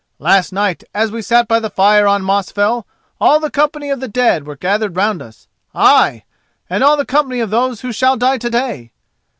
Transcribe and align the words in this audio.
Last 0.17 0.51
night 0.51 0.83
as 0.95 1.11
we 1.11 1.21
sat 1.21 1.47
by 1.47 1.59
the 1.59 1.69
fire 1.69 2.07
on 2.07 2.23
Mosfell 2.23 2.87
all 3.19 3.39
the 3.39 3.51
company 3.51 3.91
of 3.91 3.99
the 3.99 4.07
dead 4.07 4.47
were 4.47 4.55
gathered 4.55 4.95
round 4.95 5.21
us—ay! 5.21 6.23
and 6.67 6.83
all 6.83 6.97
the 6.97 7.05
company 7.05 7.39
of 7.39 7.51
those 7.51 7.81
who 7.81 7.91
shall 7.91 8.17
die 8.17 8.39
to 8.39 8.49
day. 8.49 8.91